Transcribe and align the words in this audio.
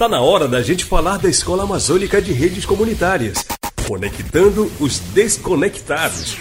Tá 0.00 0.08
na 0.08 0.22
hora 0.22 0.48
da 0.48 0.62
gente 0.62 0.82
falar 0.82 1.18
da 1.18 1.28
Escola 1.28 1.64
Amazônica 1.64 2.22
de 2.22 2.32
Redes 2.32 2.64
Comunitárias, 2.64 3.44
conectando 3.86 4.72
os 4.80 4.98
desconectados. 4.98 6.38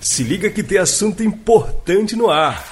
Se 0.00 0.22
liga 0.22 0.48
que 0.48 0.62
tem 0.62 0.78
assunto 0.78 1.22
importante 1.22 2.16
no 2.16 2.30
ar. 2.30 2.64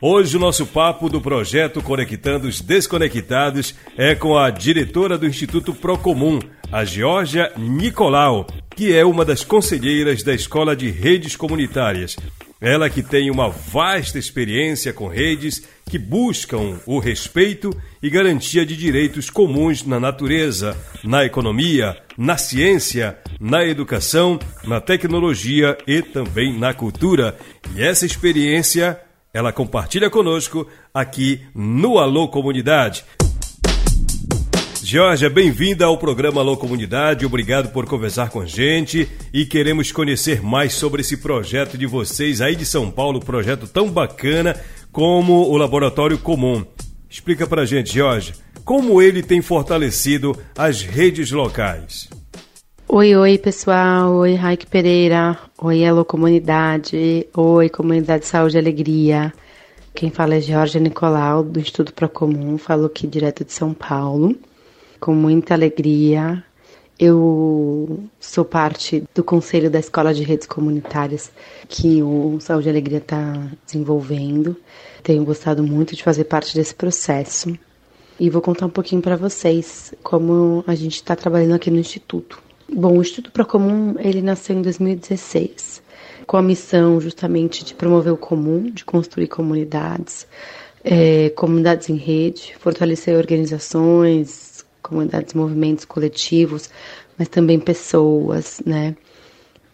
Hoje 0.00 0.38
o 0.38 0.40
nosso 0.40 0.64
papo 0.64 1.10
do 1.10 1.20
projeto 1.20 1.82
Conectando 1.82 2.48
os 2.48 2.62
Desconectados 2.62 3.74
é 3.98 4.14
com 4.14 4.38
a 4.38 4.48
diretora 4.48 5.18
do 5.18 5.26
Instituto 5.26 5.74
Procomum, 5.74 6.38
a 6.72 6.82
Georgia 6.82 7.52
Nicolau, 7.58 8.46
que 8.74 8.96
é 8.96 9.04
uma 9.04 9.26
das 9.26 9.44
conselheiras 9.44 10.22
da 10.22 10.32
Escola 10.32 10.74
de 10.74 10.90
Redes 10.90 11.36
Comunitárias. 11.36 12.16
Ela 12.60 12.90
que 12.90 13.02
tem 13.02 13.30
uma 13.30 13.48
vasta 13.48 14.18
experiência 14.18 14.92
com 14.92 15.08
redes 15.08 15.62
que 15.88 15.98
buscam 15.98 16.78
o 16.84 16.98
respeito 16.98 17.70
e 18.02 18.10
garantia 18.10 18.66
de 18.66 18.76
direitos 18.76 19.30
comuns 19.30 19.84
na 19.84 19.98
natureza, 19.98 20.76
na 21.02 21.24
economia, 21.24 21.96
na 22.18 22.36
ciência, 22.36 23.18
na 23.40 23.64
educação, 23.64 24.38
na 24.62 24.78
tecnologia 24.78 25.78
e 25.86 26.02
também 26.02 26.58
na 26.58 26.74
cultura. 26.74 27.36
E 27.74 27.82
essa 27.82 28.04
experiência 28.04 29.00
ela 29.32 29.52
compartilha 29.52 30.10
conosco 30.10 30.66
aqui 30.92 31.40
no 31.54 31.98
Alô 31.98 32.28
Comunidade. 32.28 33.04
Georgia, 34.92 35.30
bem-vinda 35.30 35.84
ao 35.84 35.96
programa 35.96 36.40
Alô 36.40 36.56
Comunidade. 36.56 37.24
Obrigado 37.24 37.68
por 37.68 37.86
conversar 37.86 38.28
com 38.28 38.40
a 38.40 38.44
gente 38.44 39.08
e 39.32 39.46
queremos 39.46 39.92
conhecer 39.92 40.42
mais 40.42 40.72
sobre 40.72 41.02
esse 41.02 41.18
projeto 41.18 41.78
de 41.78 41.86
vocês 41.86 42.40
aí 42.40 42.56
de 42.56 42.66
São 42.66 42.90
Paulo, 42.90 43.20
projeto 43.20 43.68
tão 43.68 43.88
bacana 43.88 44.60
como 44.90 45.48
o 45.48 45.56
Laboratório 45.56 46.18
Comum. 46.18 46.66
Explica 47.08 47.46
pra 47.46 47.64
gente, 47.64 47.92
Georgia, 47.92 48.34
como 48.64 49.00
ele 49.00 49.22
tem 49.22 49.40
fortalecido 49.40 50.36
as 50.58 50.82
redes 50.82 51.30
locais. 51.30 52.10
Oi, 52.88 53.14
oi, 53.14 53.38
pessoal. 53.38 54.12
Oi, 54.14 54.34
Raik 54.34 54.66
Pereira. 54.66 55.38
Oi, 55.62 55.84
Alô 55.84 56.04
Comunidade. 56.04 57.28
Oi, 57.32 57.68
Comunidade 57.68 58.26
Saúde 58.26 58.56
e 58.56 58.58
Alegria. 58.58 59.32
Quem 59.94 60.10
fala 60.10 60.34
é 60.34 60.40
Jorge 60.40 60.80
Nicolau, 60.80 61.44
do 61.44 61.60
Instituto 61.60 61.94
Procomum. 61.94 62.58
Falo 62.58 62.86
aqui 62.86 63.06
direto 63.06 63.44
de 63.44 63.52
São 63.52 63.72
Paulo. 63.72 64.34
Com 65.00 65.14
muita 65.14 65.54
alegria. 65.54 66.44
Eu 66.98 68.04
sou 68.20 68.44
parte 68.44 69.02
do 69.14 69.24
Conselho 69.24 69.70
da 69.70 69.78
Escola 69.78 70.12
de 70.12 70.22
Redes 70.22 70.46
Comunitárias 70.46 71.32
que 71.66 72.02
o 72.02 72.38
Saúde 72.40 72.68
e 72.68 72.70
Alegria 72.70 72.98
está 72.98 73.48
desenvolvendo. 73.64 74.54
Tenho 75.02 75.24
gostado 75.24 75.62
muito 75.62 75.96
de 75.96 76.02
fazer 76.02 76.24
parte 76.24 76.54
desse 76.54 76.74
processo. 76.74 77.58
E 78.18 78.28
vou 78.28 78.42
contar 78.42 78.66
um 78.66 78.70
pouquinho 78.70 79.00
para 79.00 79.16
vocês 79.16 79.94
como 80.02 80.62
a 80.66 80.74
gente 80.74 80.96
está 80.96 81.16
trabalhando 81.16 81.54
aqui 81.54 81.70
no 81.70 81.78
Instituto. 81.78 82.38
Bom, 82.70 82.98
o 82.98 83.00
Instituto 83.00 83.32
Procomum, 83.32 83.94
ele 83.98 84.20
nasceu 84.20 84.54
em 84.54 84.60
2016, 84.60 85.82
com 86.26 86.36
a 86.36 86.42
missão 86.42 87.00
justamente 87.00 87.64
de 87.64 87.72
promover 87.72 88.12
o 88.12 88.18
comum, 88.18 88.70
de 88.70 88.84
construir 88.84 89.28
comunidades, 89.28 90.26
é, 90.84 91.30
comunidades 91.30 91.88
em 91.88 91.96
rede, 91.96 92.54
fortalecer 92.60 93.16
organizações, 93.16 94.49
comunidades, 94.90 95.32
movimentos 95.32 95.84
coletivos, 95.84 96.68
mas 97.16 97.28
também 97.28 97.58
pessoas, 97.58 98.60
né? 98.66 98.96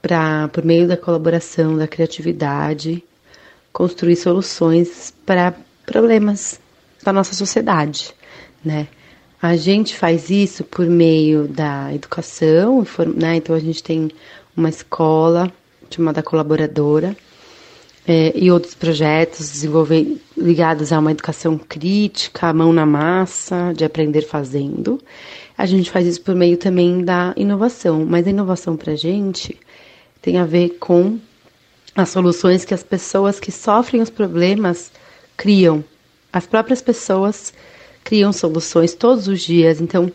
Para, 0.01 0.49
por 0.49 0.65
meio 0.65 0.87
da 0.87 0.97
colaboração, 0.97 1.77
da 1.77 1.89
criatividade, 1.89 3.03
construir 3.73 4.17
soluções 4.17 5.13
para 5.25 5.55
problemas 5.85 6.61
da 7.03 7.13
nossa 7.13 7.35
sociedade, 7.35 8.15
né? 8.65 8.87
A 9.41 9.57
gente 9.57 9.97
faz 9.97 10.31
isso 10.31 10.63
por 10.65 10.87
meio 10.87 11.49
da 11.49 11.93
educação, 11.95 12.87
né? 13.17 13.37
Então 13.37 13.57
a 13.57 13.61
gente 13.61 13.83
tem 13.83 14.11
uma 14.57 14.69
escola 14.69 15.51
chamada 15.91 16.23
Colaboradora 16.23 17.17
é, 18.07 18.33
e 18.37 18.51
outros 18.51 18.75
projetos 18.75 19.65
ligados 20.37 20.93
a 20.93 20.99
uma 20.99 21.11
educação 21.11 21.59
crítica, 21.59 22.53
mão 22.53 22.73
na 22.73 22.87
massa, 22.87 23.73
de 23.77 23.85
aprender 23.85 24.23
fazendo. 24.23 25.01
A 25.59 25.67
gente 25.67 25.91
faz 25.91 26.07
isso 26.07 26.21
por 26.21 26.35
meio 26.35 26.57
também 26.57 27.03
da 27.05 27.33
inovação, 27.37 28.07
mas 28.07 28.27
a 28.27 28.31
inovação 28.31 28.77
para 28.77 28.93
a 28.93 28.97
gente 28.97 29.59
tem 30.23 30.39
a 30.39 30.45
ver 30.45 30.77
com 30.79 31.19
as 31.95 32.11
soluções 32.11 32.65
que 32.65 32.75
as 32.75 32.83
pessoas 32.83 33.41
que 33.41 33.51
sofrem 33.51 34.03
os 34.03 34.11
problemas 34.11 34.93
criam. 35.37 35.83
As 36.33 36.47
próprias 36.47 36.83
pessoas 36.83 37.53
criam 38.05 38.33
soluções 38.33 38.95
todos 38.95 39.27
os 39.27 39.41
dias. 39.41 39.81
Então, 39.81 40.13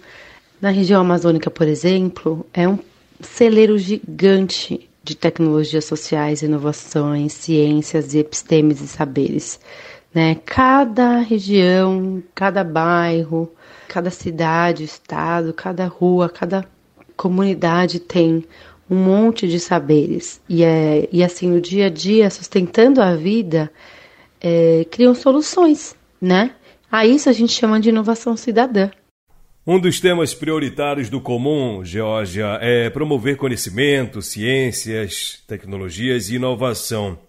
na 0.61 0.69
região 0.69 1.01
amazônica, 1.01 1.49
por 1.49 1.67
exemplo, 1.67 2.45
é 2.53 2.67
um 2.67 2.77
celeiro 3.19 3.77
gigante 3.77 4.87
de 5.03 5.15
tecnologias 5.15 5.85
sociais, 5.85 6.41
inovações, 6.41 7.33
ciências 7.33 8.13
e 8.13 8.19
epistemes 8.19 8.81
e 8.81 8.87
saberes. 8.87 9.59
Né? 10.13 10.35
Cada 10.45 11.19
região, 11.19 12.21
cada 12.35 12.63
bairro, 12.63 13.51
cada 13.87 14.09
cidade, 14.09 14.83
estado, 14.83 15.53
cada 15.53 15.85
rua, 15.87 16.29
cada 16.29 16.65
comunidade 17.15 17.99
tem 17.99 18.45
um 18.89 18.95
monte 18.95 19.47
de 19.47 19.59
saberes. 19.59 20.41
E, 20.47 20.63
é, 20.63 21.07
e 21.11 21.23
assim, 21.23 21.49
no 21.49 21.61
dia 21.61 21.87
a 21.87 21.89
dia, 21.89 22.29
sustentando 22.29 23.01
a 23.01 23.15
vida, 23.15 23.71
é, 24.39 24.85
criam 24.91 25.15
soluções, 25.15 25.95
né? 26.21 26.51
A 26.91 27.05
isso 27.05 27.29
a 27.29 27.31
gente 27.31 27.53
chama 27.53 27.79
de 27.79 27.89
inovação 27.89 28.35
cidadã. 28.35 28.89
Um 29.65 29.79
dos 29.79 29.99
temas 29.99 30.33
prioritários 30.33 31.07
do 31.07 31.21
Comum, 31.21 31.85
Geórgia, 31.85 32.57
é 32.59 32.89
promover 32.89 33.37
conhecimento, 33.37 34.19
ciências, 34.19 35.43
tecnologias 35.47 36.31
e 36.31 36.35
inovação. 36.37 37.19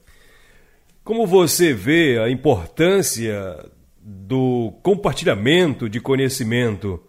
Como 1.05 1.27
você 1.27 1.75
vê 1.75 2.19
a 2.19 2.31
importância 2.31 3.71
do 4.01 4.73
compartilhamento 4.83 5.91
de 5.91 6.01
conhecimento? 6.01 7.03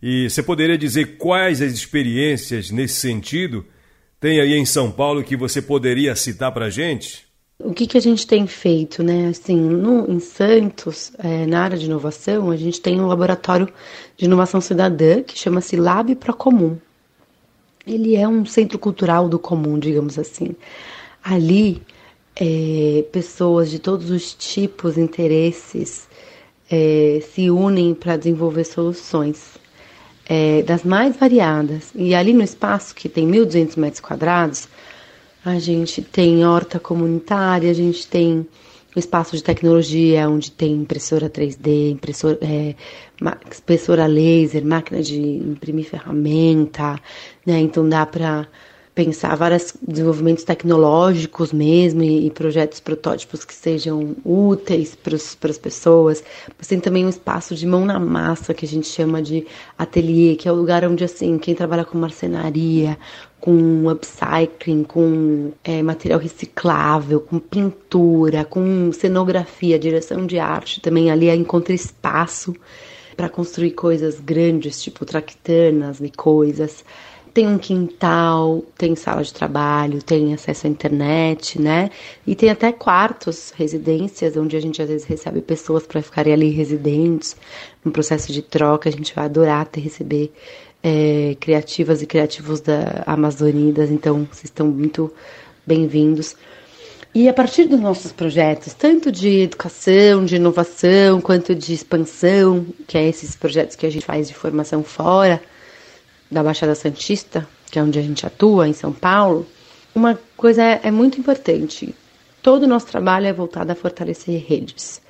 E 0.00 0.30
você 0.30 0.44
poderia 0.44 0.78
dizer 0.78 1.16
quais 1.16 1.60
as 1.60 1.72
experiências 1.72 2.70
nesse 2.70 3.00
sentido 3.00 3.66
tem 4.20 4.40
aí 4.40 4.54
em 4.54 4.64
São 4.64 4.92
Paulo 4.92 5.24
que 5.24 5.36
você 5.36 5.60
poderia 5.60 6.14
citar 6.14 6.52
para 6.52 6.66
a 6.66 6.70
gente? 6.70 7.26
O 7.64 7.72
que, 7.72 7.86
que 7.86 7.96
a 7.96 8.00
gente 8.00 8.26
tem 8.26 8.46
feito, 8.46 9.02
né? 9.04 9.28
Assim, 9.28 9.56
no, 9.56 10.10
em 10.10 10.18
Santos, 10.18 11.12
é, 11.18 11.46
na 11.46 11.62
área 11.62 11.78
de 11.78 11.86
inovação, 11.86 12.50
a 12.50 12.56
gente 12.56 12.80
tem 12.80 13.00
um 13.00 13.06
laboratório 13.06 13.68
de 14.16 14.24
inovação 14.24 14.60
cidadã 14.60 15.22
que 15.22 15.38
chama-se 15.38 15.76
Lab 15.76 16.12
Procomum. 16.16 16.76
Ele 17.86 18.16
é 18.16 18.26
um 18.26 18.44
centro 18.44 18.78
cultural 18.78 19.28
do 19.28 19.38
comum, 19.38 19.78
digamos 19.78 20.18
assim. 20.18 20.56
Ali, 21.22 21.82
é, 22.34 23.04
pessoas 23.12 23.70
de 23.70 23.78
todos 23.78 24.10
os 24.10 24.34
tipos, 24.34 24.98
interesses, 24.98 26.08
é, 26.70 27.22
se 27.32 27.48
unem 27.48 27.94
para 27.94 28.16
desenvolver 28.16 28.64
soluções 28.64 29.58
é, 30.26 30.62
das 30.62 30.82
mais 30.82 31.16
variadas. 31.16 31.92
E 31.94 32.14
ali 32.14 32.32
no 32.32 32.42
espaço, 32.42 32.94
que 32.94 33.08
tem 33.08 33.28
1.200 33.28 33.78
metros 33.78 34.00
quadrados, 34.00 34.68
a 35.44 35.58
gente 35.58 36.02
tem 36.02 36.44
horta 36.44 36.78
comunitária, 36.78 37.70
a 37.70 37.74
gente 37.74 38.06
tem 38.06 38.46
o 38.94 38.98
espaço 38.98 39.36
de 39.36 39.42
tecnologia, 39.42 40.28
onde 40.28 40.50
tem 40.50 40.72
impressora 40.72 41.28
3D, 41.28 41.90
impressora, 41.90 42.38
é, 42.42 42.74
impressora 43.58 44.06
laser, 44.06 44.64
máquina 44.64 45.02
de 45.02 45.18
imprimir 45.18 45.86
ferramenta, 45.86 46.98
né? 47.44 47.58
Então 47.58 47.88
dá 47.88 48.04
para 48.04 48.46
pensar 48.94 49.34
vários 49.36 49.74
desenvolvimentos 49.80 50.44
tecnológicos 50.44 51.52
mesmo 51.52 52.02
e, 52.02 52.26
e 52.26 52.30
projetos 52.30 52.78
protótipos 52.78 53.44
que 53.44 53.54
sejam 53.54 54.14
úteis 54.24 54.94
para 54.94 55.14
as 55.50 55.58
pessoas. 55.58 56.22
Mas 56.58 56.66
tem 56.66 56.78
também 56.78 57.06
um 57.06 57.08
espaço 57.08 57.54
de 57.54 57.66
mão 57.66 57.86
na 57.86 57.98
massa 57.98 58.52
que 58.52 58.66
a 58.66 58.68
gente 58.68 58.86
chama 58.86 59.22
de 59.22 59.46
ateliê, 59.78 60.36
que 60.36 60.46
é 60.46 60.52
o 60.52 60.54
lugar 60.54 60.84
onde 60.84 61.04
assim 61.04 61.38
quem 61.38 61.54
trabalha 61.54 61.84
com 61.84 61.96
marcenaria, 61.96 62.98
com 63.40 63.88
upcycling, 63.88 64.84
com 64.84 65.52
é, 65.64 65.82
material 65.82 66.20
reciclável, 66.20 67.20
com 67.20 67.38
pintura, 67.38 68.44
com 68.44 68.92
cenografia, 68.92 69.78
direção 69.78 70.26
de 70.26 70.38
arte, 70.38 70.80
também 70.80 71.10
ali 71.10 71.30
encontra 71.30 71.72
espaço 71.72 72.54
para 73.16 73.28
construir 73.28 73.72
coisas 73.72 74.20
grandes, 74.20 74.82
tipo 74.82 75.04
traquitanas 75.04 76.00
e 76.00 76.10
coisas 76.10 76.84
tem 77.32 77.46
um 77.46 77.56
quintal, 77.56 78.62
tem 78.76 78.94
sala 78.94 79.22
de 79.22 79.32
trabalho, 79.32 80.02
tem 80.02 80.34
acesso 80.34 80.66
à 80.66 80.70
internet, 80.70 81.60
né? 81.60 81.90
E 82.26 82.34
tem 82.34 82.50
até 82.50 82.70
quartos, 82.72 83.52
residências, 83.56 84.36
onde 84.36 84.56
a 84.56 84.60
gente 84.60 84.82
às 84.82 84.88
vezes 84.88 85.06
recebe 85.06 85.40
pessoas 85.40 85.86
para 85.86 86.02
ficarem 86.02 86.32
ali 86.32 86.50
residentes, 86.50 87.34
no 87.82 87.90
processo 87.90 88.32
de 88.32 88.42
troca. 88.42 88.88
A 88.88 88.92
gente 88.92 89.14
vai 89.14 89.24
adorar 89.24 89.66
ter 89.66 89.80
receber 89.80 90.30
é, 90.82 91.34
criativas 91.40 92.02
e 92.02 92.06
criativos 92.06 92.60
da 92.60 93.02
Amazonidas, 93.06 93.90
então 93.90 94.28
vocês 94.30 94.44
estão 94.44 94.66
muito 94.66 95.10
bem-vindos. 95.66 96.36
E 97.14 97.28
a 97.28 97.32
partir 97.32 97.64
dos 97.64 97.80
nossos 97.80 98.12
projetos, 98.12 98.74
tanto 98.74 99.10
de 99.12 99.42
educação, 99.42 100.24
de 100.24 100.36
inovação, 100.36 101.20
quanto 101.20 101.54
de 101.54 101.72
expansão, 101.72 102.66
que 102.86 102.96
é 102.98 103.08
esses 103.08 103.36
projetos 103.36 103.76
que 103.76 103.86
a 103.86 103.90
gente 103.90 104.04
faz 104.04 104.28
de 104.28 104.34
formação 104.34 104.82
fora 104.82 105.40
da 106.32 106.42
Baixada 106.42 106.74
Santista, 106.74 107.46
que 107.70 107.78
é 107.78 107.82
onde 107.82 107.98
a 107.98 108.02
gente 108.02 108.26
atua, 108.26 108.66
em 108.66 108.72
São 108.72 108.92
Paulo, 108.92 109.46
uma 109.94 110.18
coisa 110.36 110.62
é, 110.62 110.80
é 110.84 110.90
muito 110.90 111.20
importante. 111.20 111.94
Todo 112.42 112.64
o 112.64 112.66
nosso 112.66 112.86
trabalho 112.86 113.26
é 113.26 113.32
voltado 113.32 113.70
a 113.70 113.74
fortalecer 113.74 114.44
redes, 114.46 115.00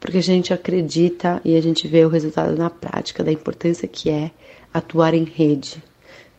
porque 0.00 0.18
a 0.18 0.22
gente 0.22 0.52
acredita 0.52 1.40
e 1.44 1.56
a 1.56 1.60
gente 1.60 1.86
vê 1.86 2.04
o 2.04 2.08
resultado 2.08 2.56
na 2.56 2.70
prática 2.70 3.22
da 3.22 3.30
importância 3.30 3.86
que 3.86 4.10
é 4.10 4.30
atuar 4.72 5.14
em 5.14 5.24
rede, 5.24 5.82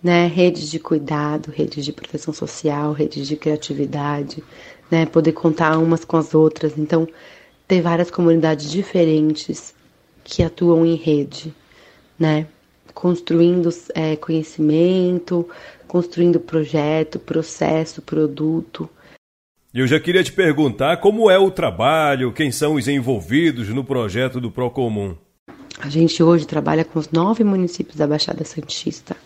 né? 0.03 0.27
Redes 0.27 0.69
de 0.69 0.79
cuidado, 0.79 1.51
redes 1.51 1.85
de 1.85 1.93
proteção 1.93 2.33
social, 2.33 2.91
redes 2.91 3.27
de 3.27 3.35
criatividade, 3.35 4.43
né? 4.89 5.05
Poder 5.05 5.31
contar 5.31 5.77
umas 5.77 6.03
com 6.03 6.17
as 6.17 6.33
outras. 6.33 6.77
Então, 6.77 7.07
ter 7.67 7.81
várias 7.81 8.11
comunidades 8.11 8.69
diferentes 8.69 9.73
que 10.23 10.43
atuam 10.43 10.85
em 10.85 10.95
rede, 10.95 11.53
né? 12.19 12.47
Construindo 13.01 13.67
é, 13.95 14.15
conhecimento, 14.15 15.49
construindo 15.87 16.39
projeto, 16.39 17.17
processo, 17.17 17.99
produto. 17.99 18.87
Eu 19.73 19.87
já 19.87 19.99
queria 19.99 20.23
te 20.23 20.31
perguntar 20.31 20.97
como 20.97 21.27
é 21.27 21.39
o 21.39 21.49
trabalho, 21.49 22.31
quem 22.31 22.51
são 22.51 22.75
os 22.75 22.87
envolvidos 22.87 23.69
no 23.69 23.83
projeto 23.83 24.39
do 24.39 24.51
Procomum. 24.51 25.15
A 25.79 25.89
gente 25.89 26.21
hoje 26.21 26.45
trabalha 26.45 26.85
com 26.85 26.99
os 26.99 27.09
nove 27.09 27.43
municípios 27.43 27.97
da 27.97 28.05
Baixada 28.05 28.43
Santista 28.43 29.17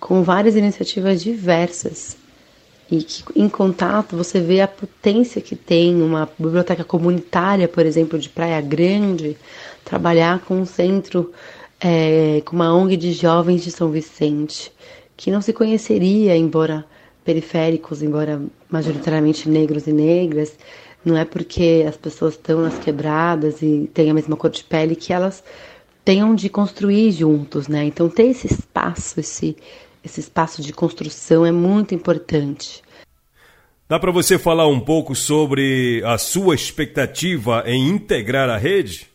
com 0.00 0.22
várias 0.22 0.56
iniciativas 0.56 1.22
diversas. 1.22 2.16
E 2.90 3.02
que 3.02 3.22
em 3.36 3.50
contato 3.50 4.16
você 4.16 4.40
vê 4.40 4.62
a 4.62 4.68
potência 4.68 5.42
que 5.42 5.54
tem 5.54 6.00
uma 6.00 6.26
biblioteca 6.38 6.84
comunitária, 6.84 7.68
por 7.68 7.84
exemplo, 7.84 8.18
de 8.18 8.30
Praia 8.30 8.62
Grande, 8.62 9.36
trabalhar 9.84 10.40
com 10.40 10.60
um 10.60 10.64
centro, 10.64 11.30
é, 11.86 12.40
com 12.46 12.56
uma 12.56 12.74
ONG 12.74 12.96
de 12.96 13.12
jovens 13.12 13.62
de 13.62 13.70
São 13.70 13.90
Vicente, 13.90 14.72
que 15.14 15.30
não 15.30 15.42
se 15.42 15.52
conheceria, 15.52 16.34
embora 16.34 16.82
periféricos, 17.22 18.02
embora 18.02 18.40
majoritariamente 18.70 19.50
negros 19.50 19.86
e 19.86 19.92
negras, 19.92 20.56
não 21.04 21.14
é 21.14 21.26
porque 21.26 21.84
as 21.86 21.94
pessoas 21.94 22.34
estão 22.34 22.62
nas 22.62 22.78
quebradas 22.78 23.60
e 23.60 23.90
têm 23.92 24.10
a 24.10 24.14
mesma 24.14 24.34
cor 24.34 24.50
de 24.50 24.64
pele 24.64 24.96
que 24.96 25.12
elas 25.12 25.44
tenham 26.02 26.34
de 26.34 26.48
construir 26.48 27.12
juntos, 27.12 27.68
né? 27.68 27.84
Então 27.84 28.08
ter 28.08 28.28
esse 28.28 28.46
espaço, 28.46 29.20
esse 29.20 29.54
esse 30.02 30.20
espaço 30.20 30.60
de 30.60 30.70
construção 30.70 31.46
é 31.46 31.52
muito 31.52 31.94
importante. 31.94 32.82
Dá 33.88 33.98
para 33.98 34.12
você 34.12 34.38
falar 34.38 34.68
um 34.68 34.80
pouco 34.80 35.14
sobre 35.14 36.02
a 36.04 36.18
sua 36.18 36.54
expectativa 36.54 37.62
em 37.66 37.88
integrar 37.88 38.50
a 38.50 38.58
rede? 38.58 39.13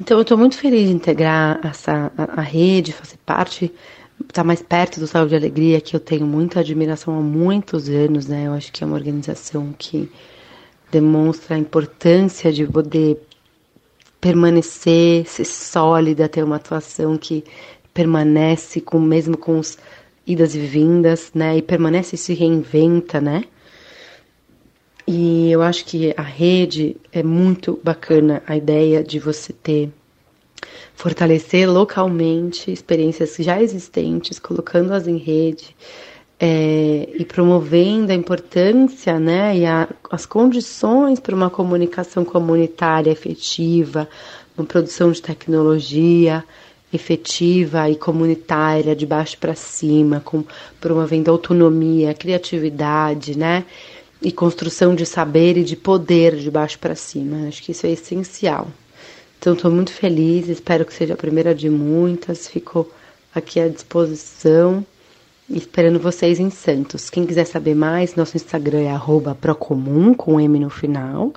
Então, 0.00 0.18
eu 0.18 0.22
estou 0.22 0.36
muito 0.36 0.58
feliz 0.58 0.88
de 0.88 0.94
integrar 0.94 1.58
essa, 1.64 2.12
a, 2.16 2.40
a 2.40 2.42
rede, 2.42 2.92
fazer 2.92 3.16
parte, 3.24 3.72
estar 4.20 4.42
tá 4.42 4.44
mais 4.44 4.62
perto 4.62 5.00
do 5.00 5.06
Saúde 5.06 5.34
e 5.34 5.36
Alegria, 5.36 5.80
que 5.80 5.96
eu 5.96 6.00
tenho 6.00 6.26
muita 6.26 6.60
admiração 6.60 7.18
há 7.18 7.22
muitos 7.22 7.88
anos, 7.88 8.26
né? 8.26 8.46
Eu 8.46 8.52
acho 8.52 8.70
que 8.72 8.84
é 8.84 8.86
uma 8.86 8.96
organização 8.96 9.74
que 9.78 10.10
demonstra 10.90 11.56
a 11.56 11.58
importância 11.58 12.52
de 12.52 12.66
poder 12.66 13.18
permanecer, 14.20 15.26
ser 15.26 15.44
sólida, 15.44 16.28
ter 16.28 16.44
uma 16.44 16.56
atuação 16.56 17.16
que 17.16 17.42
permanece 17.94 18.80
com 18.82 19.00
mesmo 19.00 19.36
com 19.36 19.58
os 19.58 19.78
idas 20.26 20.54
e 20.54 20.60
vindas, 20.60 21.30
né? 21.34 21.56
E 21.56 21.62
permanece 21.62 22.16
e 22.16 22.18
se 22.18 22.34
reinventa, 22.34 23.18
né? 23.18 23.44
E 25.06 25.50
eu 25.50 25.62
acho 25.62 25.84
que 25.84 26.12
a 26.16 26.22
rede 26.22 26.96
é 27.12 27.22
muito 27.22 27.78
bacana 27.82 28.42
a 28.46 28.56
ideia 28.56 29.04
de 29.04 29.18
você 29.18 29.52
ter 29.52 29.92
fortalecer 30.94 31.70
localmente 31.70 32.72
experiências 32.72 33.36
já 33.38 33.62
existentes, 33.62 34.38
colocando-as 34.38 35.06
em 35.06 35.18
rede 35.18 35.76
é, 36.40 37.08
e 37.14 37.24
promovendo 37.24 38.12
a 38.12 38.14
importância 38.14 39.18
né, 39.18 39.56
e 39.58 39.66
a, 39.66 39.88
as 40.10 40.26
condições 40.26 41.20
para 41.20 41.34
uma 41.34 41.50
comunicação 41.50 42.24
comunitária 42.24 43.10
efetiva, 43.10 44.08
uma 44.56 44.66
produção 44.66 45.10
de 45.12 45.20
tecnologia, 45.20 46.42
efetiva 46.92 47.90
e 47.90 47.96
comunitária, 47.96 48.94
de 48.94 49.04
baixo 49.04 49.36
para 49.38 49.54
cima, 49.54 50.20
com, 50.24 50.44
promovendo 50.80 51.30
autonomia, 51.30 52.14
criatividade, 52.14 53.36
né? 53.36 53.64
E 54.26 54.32
construção 54.32 54.92
de 54.92 55.06
saber 55.06 55.56
e 55.56 55.62
de 55.62 55.76
poder 55.76 56.34
de 56.34 56.50
baixo 56.50 56.80
para 56.80 56.96
cima. 56.96 57.46
Acho 57.46 57.62
que 57.62 57.70
isso 57.70 57.86
é 57.86 57.92
essencial. 57.92 58.66
Então, 59.38 59.52
estou 59.52 59.70
muito 59.70 59.92
feliz, 59.92 60.48
espero 60.48 60.84
que 60.84 60.92
seja 60.92 61.14
a 61.14 61.16
primeira 61.16 61.54
de 61.54 61.70
muitas. 61.70 62.48
Fico 62.48 62.90
aqui 63.32 63.60
à 63.60 63.68
disposição, 63.68 64.84
esperando 65.48 66.00
vocês 66.00 66.40
em 66.40 66.50
Santos. 66.50 67.08
Quem 67.08 67.24
quiser 67.24 67.44
saber 67.44 67.76
mais, 67.76 68.16
nosso 68.16 68.36
Instagram 68.36 68.80
é 68.80 68.98
procomum, 69.40 70.12
com 70.12 70.40
M 70.40 70.58
no 70.58 70.70
final. 70.70 71.32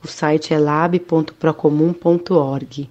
O 0.00 0.06
site 0.06 0.54
é 0.54 0.60
lab.procomum.org. 0.60 2.88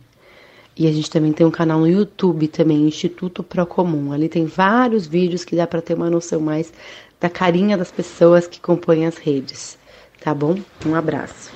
E 0.75 0.87
a 0.87 0.91
gente 0.91 1.09
também 1.09 1.31
tem 1.31 1.47
um 1.47 1.51
canal 1.51 1.79
no 1.79 1.87
YouTube 1.87 2.49
também, 2.49 2.85
Instituto 2.85 3.43
Procomum. 3.43 4.11
Ali 4.11 4.27
tem 4.27 4.45
vários 4.45 5.07
vídeos 5.07 5.45
que 5.45 5.55
dá 5.55 5.65
para 5.65 5.81
ter 5.81 5.93
uma 5.93 6.09
noção 6.09 6.41
mais 6.41 6.73
da 7.19 7.29
carinha 7.29 7.77
das 7.77 7.91
pessoas 7.91 8.47
que 8.47 8.59
compõem 8.59 9.05
as 9.05 9.17
redes. 9.17 9.77
Tá 10.21 10.33
bom? 10.33 10.59
Um 10.85 10.95
abraço. 10.95 11.51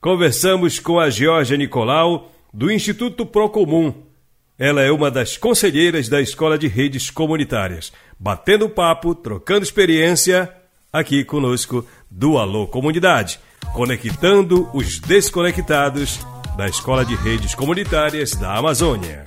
Conversamos 0.00 0.78
com 0.78 0.98
a 0.98 1.10
Georgia 1.10 1.56
Nicolau, 1.56 2.32
do 2.52 2.70
Instituto 2.70 3.26
Procomum. 3.26 3.92
Ela 4.58 4.82
é 4.82 4.90
uma 4.90 5.10
das 5.10 5.36
conselheiras 5.36 6.08
da 6.08 6.20
Escola 6.20 6.58
de 6.58 6.68
Redes 6.68 7.10
Comunitárias. 7.10 7.92
Batendo 8.18 8.68
papo, 8.68 9.14
trocando 9.14 9.62
experiência, 9.62 10.52
aqui 10.92 11.24
conosco 11.24 11.86
do 12.10 12.38
Alô 12.38 12.66
Comunidade. 12.66 13.40
Conectando 13.72 14.68
os 14.74 14.98
desconectados 14.98 16.18
da 16.56 16.66
Escola 16.66 17.04
de 17.04 17.14
Redes 17.14 17.54
Comunitárias 17.54 18.32
da 18.32 18.56
Amazônia. 18.56 19.24